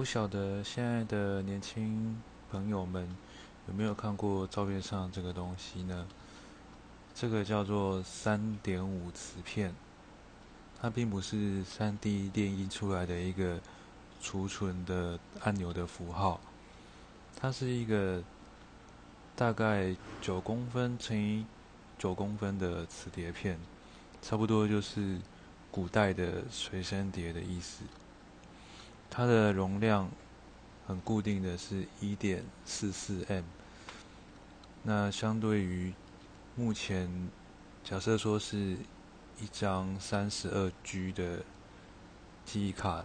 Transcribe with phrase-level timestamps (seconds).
[0.00, 2.18] 不晓得现在的年轻
[2.50, 3.06] 朋友们
[3.68, 6.06] 有没有看过照片上这个东西呢？
[7.14, 9.74] 这个叫做三点五磁片，
[10.80, 13.60] 它并不是三 D 电印出来的一个
[14.22, 16.40] 储存的按钮的符号，
[17.36, 18.24] 它是一个
[19.36, 21.44] 大概九公分乘以
[21.98, 23.58] 九公分的磁碟片，
[24.22, 25.18] 差不多就是
[25.70, 27.84] 古代的随身碟的意思。
[29.10, 30.08] 它的容量
[30.86, 33.44] 很固定的是一点四四 M，
[34.84, 35.92] 那相对于
[36.54, 37.28] 目前
[37.82, 38.76] 假设说是
[39.40, 41.42] 一张三十二 G 的
[42.44, 43.04] 记忆卡，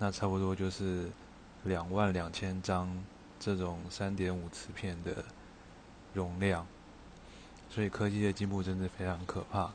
[0.00, 1.08] 那差不多就是
[1.62, 2.90] 两万两千张
[3.38, 5.24] 这种三点五磁片的
[6.12, 6.66] 容量，
[7.70, 9.70] 所以科技的进步真的非常可怕。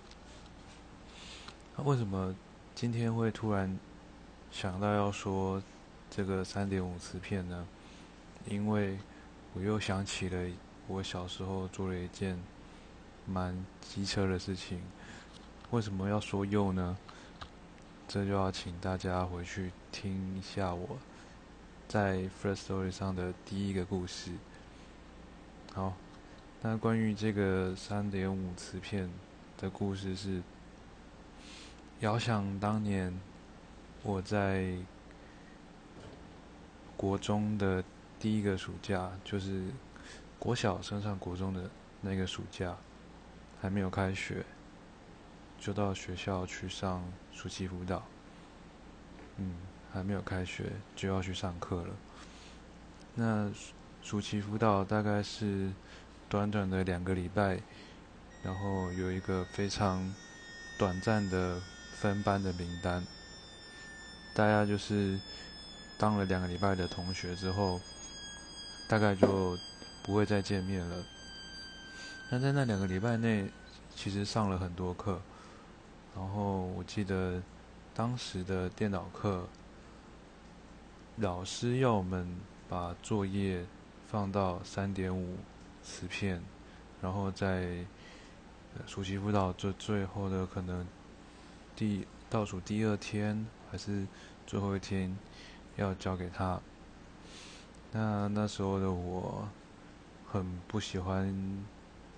[1.77, 2.35] 那为什么
[2.75, 3.79] 今天会突然？
[4.51, 5.63] 想到要说
[6.09, 7.65] 这个三点五磁片呢，
[8.45, 8.97] 因为
[9.53, 10.49] 我又想起了
[10.87, 12.37] 我小时候做了一件
[13.25, 14.81] 蛮机车的事情。
[15.71, 16.97] 为什么要说又呢？
[18.09, 20.97] 这就要请大家回去听一下我
[21.87, 24.33] 在 First Story 上的第一个故事。
[25.73, 25.93] 好，
[26.61, 29.09] 那关于这个三点五磁片
[29.57, 30.43] 的故事是：
[32.01, 33.17] 遥想当年。
[34.03, 34.73] 我在
[36.97, 37.83] 国中的
[38.19, 39.67] 第一个暑假，就是
[40.39, 41.69] 国小升上国中的
[42.01, 42.75] 那个暑假，
[43.61, 44.43] 还没有开学，
[45.59, 48.03] 就到学校去上暑期辅导。
[49.37, 49.55] 嗯，
[49.93, 51.95] 还没有开学就要去上课了。
[53.13, 53.51] 那
[54.01, 55.71] 暑期辅导大概是
[56.27, 57.59] 短短的两个礼拜，
[58.43, 60.13] 然后有一个非常
[60.79, 61.61] 短暂的
[61.93, 63.05] 分班的名单。
[64.33, 65.19] 大家就是
[65.97, 67.79] 当了两个礼拜的同学之后，
[68.87, 69.57] 大概就
[70.03, 71.03] 不会再见面了。
[72.29, 73.49] 但在那两个礼拜内，
[73.93, 75.21] 其实上了很多课。
[76.15, 77.41] 然后我记得
[77.93, 79.47] 当时的电脑课，
[81.17, 82.27] 老师要我们
[82.69, 83.65] 把作业
[84.09, 85.37] 放到三点五
[85.83, 86.41] 磁片，
[87.01, 87.85] 然后在
[88.87, 90.87] 暑期辅导最最后的可能
[91.75, 93.45] 第倒数第二天。
[93.71, 94.05] 还是
[94.45, 95.17] 最后一天
[95.77, 96.59] 要交给他。
[97.93, 99.47] 那那时候的我
[100.27, 101.33] 很不喜欢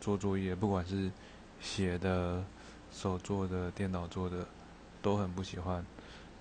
[0.01, 1.11] 做作业，不管是
[1.61, 2.43] 写的、
[2.91, 4.47] 手做的、电脑做的，
[5.01, 5.85] 都很不喜欢。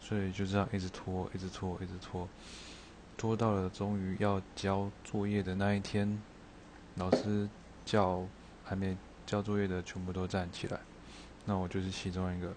[0.01, 2.27] 所以就这样一直拖，一直拖，一直拖，
[3.19, 6.21] 拖到了终于要交作业的那一天，
[6.97, 7.49] 老师
[7.85, 8.27] 叫
[8.65, 8.97] 还没
[9.27, 10.81] 交作业的全部都站起来，
[11.45, 12.55] 那我就是其中一个。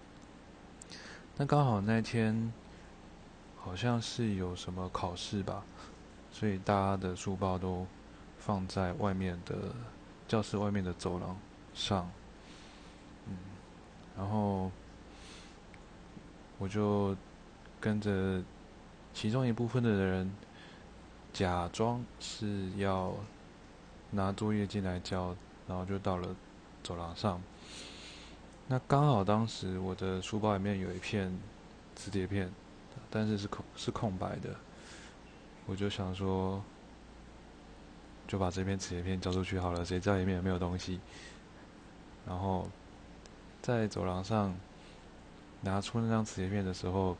[1.38, 2.50] 那刚好那天
[3.58, 5.62] 好像是有什么考试吧，
[6.32, 7.86] 所以大家的书包都
[8.38, 9.54] 放在外面的
[10.26, 11.36] 教室外面的走廊
[11.74, 12.10] 上，
[13.28, 13.36] 嗯，
[14.16, 14.70] 然后
[16.56, 17.14] 我就
[17.78, 18.42] 跟着
[19.12, 20.32] 其中一部分的人
[21.34, 23.12] 假装是要
[24.10, 25.36] 拿作业进来交，
[25.68, 26.34] 然后就到了
[26.82, 27.38] 走廊上。
[28.68, 31.32] 那刚好当时我的书包里面有一片
[31.94, 32.50] 磁碟片，
[33.08, 34.56] 但是是空是空白的，
[35.66, 36.60] 我就想说，
[38.26, 40.98] 就把这片磁碟片交出去好了，谁知道里面有没有东西？
[42.26, 42.68] 然后
[43.62, 44.52] 在走廊上
[45.60, 47.16] 拿出那张磁碟片的时候，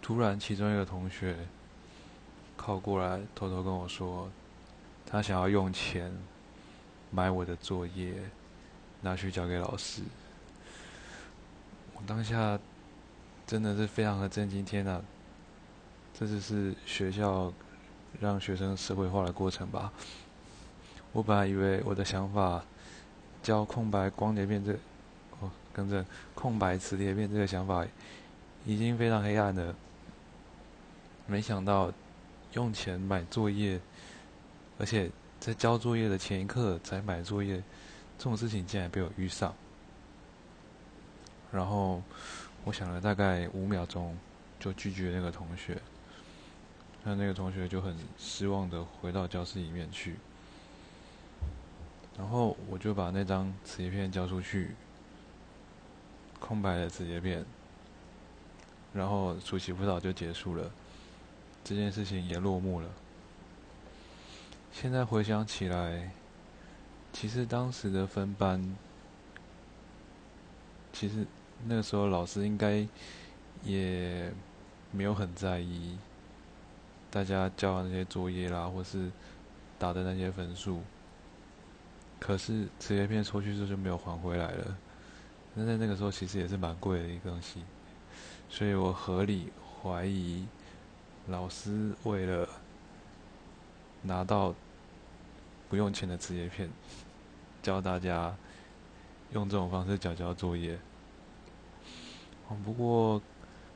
[0.00, 1.36] 突然其中一个同学
[2.56, 4.30] 靠过来，偷偷跟我说，
[5.04, 6.10] 他想要用钱
[7.10, 8.14] 买我的作业。
[9.04, 10.00] 拿去交给老师，
[11.92, 12.58] 我当下
[13.46, 14.64] 真的是非常的震惊！
[14.64, 14.98] 天哪，
[16.18, 17.52] 这就是学校
[18.18, 19.92] 让学生社会化的过程吧？
[21.12, 22.64] 我本来以为我的想法
[23.42, 24.72] 教空白光碟片这，
[25.38, 26.02] 哦，跟着
[26.34, 27.86] 空白磁碟片这个想法
[28.64, 29.74] 已经非常黑暗了，
[31.26, 31.92] 没想到
[32.54, 33.78] 用钱买作业，
[34.78, 37.62] 而且在交作业的前一刻才买作业。
[38.24, 39.54] 这种事情竟然被我遇上，
[41.52, 42.02] 然后
[42.64, 44.16] 我想了大概五秒钟，
[44.58, 45.76] 就拒绝那个同学。
[47.02, 50.16] 那那个同学就很失望的回到教室里面去。
[52.16, 54.70] 然后我就把那张磁碟片交出去，
[56.40, 57.44] 空白的磁碟片。
[58.94, 60.70] 然后暑期辅导就结束了，
[61.62, 62.88] 这件事情也落幕了。
[64.72, 66.10] 现在回想起来。
[67.14, 68.76] 其实当时的分班，
[70.92, 71.24] 其实
[71.66, 72.86] 那个时候老师应该
[73.62, 74.32] 也
[74.90, 75.96] 没有很在意，
[77.12, 79.10] 大家交的那些作业啦，或是
[79.78, 80.82] 打的那些分数。
[82.18, 84.76] 可是磁碟片出去之后就没有还回来了。
[85.54, 87.62] 那在那个时候其实也是蛮贵的一个东西，
[88.48, 90.44] 所以我合理怀疑
[91.28, 92.48] 老师为了
[94.02, 94.52] 拿到
[95.74, 96.70] 不用钱的磁碟片，
[97.60, 98.32] 教大家
[99.32, 100.78] 用这种方式交交作业。
[102.46, 103.20] 哦，不过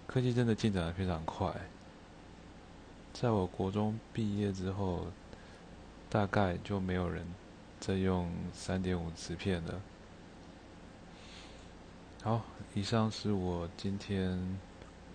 [0.06, 1.52] 科技真的进展的非常快。
[3.12, 5.08] 在我国中毕业之后，
[6.08, 7.26] 大概就没有人
[7.80, 9.80] 再用三点五磁片了。
[12.22, 12.42] 好，
[12.74, 14.38] 以上是我今天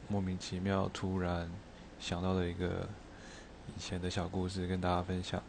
[0.09, 1.49] 莫名其妙突然
[1.97, 2.89] 想到的一个
[3.73, 5.41] 以前的小故事，跟大家分享。